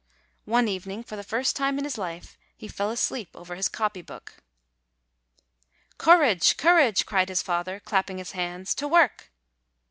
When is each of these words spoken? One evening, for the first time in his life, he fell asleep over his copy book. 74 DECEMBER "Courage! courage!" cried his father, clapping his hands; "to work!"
One 0.45 0.67
evening, 0.67 1.03
for 1.03 1.15
the 1.15 1.21
first 1.23 1.55
time 1.55 1.77
in 1.77 1.83
his 1.83 1.95
life, 1.95 2.35
he 2.57 2.67
fell 2.67 2.89
asleep 2.89 3.29
over 3.35 3.53
his 3.53 3.69
copy 3.69 4.01
book. 4.01 4.33
74 5.99 6.15
DECEMBER 6.15 6.17
"Courage! 6.17 6.57
courage!" 6.57 7.05
cried 7.05 7.29
his 7.29 7.43
father, 7.43 7.79
clapping 7.79 8.17
his 8.17 8.31
hands; 8.31 8.73
"to 8.73 8.87
work!" 8.87 9.29